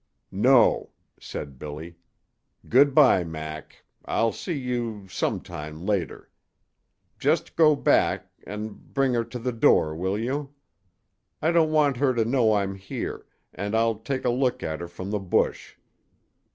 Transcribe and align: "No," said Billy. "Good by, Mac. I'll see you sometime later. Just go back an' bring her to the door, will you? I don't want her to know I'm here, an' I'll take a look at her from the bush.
"No," 0.31 0.89
said 1.19 1.59
Billy. 1.59 1.95
"Good 2.67 2.95
by, 2.95 3.23
Mac. 3.23 3.83
I'll 4.03 4.31
see 4.31 4.57
you 4.57 5.05
sometime 5.07 5.85
later. 5.85 6.31
Just 7.19 7.55
go 7.55 7.75
back 7.75 8.27
an' 8.47 8.69
bring 8.93 9.13
her 9.13 9.23
to 9.25 9.37
the 9.37 9.51
door, 9.53 9.95
will 9.95 10.17
you? 10.17 10.55
I 11.39 11.51
don't 11.51 11.71
want 11.71 11.97
her 11.97 12.15
to 12.15 12.25
know 12.25 12.53
I'm 12.55 12.73
here, 12.73 13.27
an' 13.53 13.75
I'll 13.75 13.99
take 13.99 14.25
a 14.25 14.31
look 14.31 14.63
at 14.63 14.81
her 14.81 14.87
from 14.87 15.11
the 15.11 15.19
bush. 15.19 15.75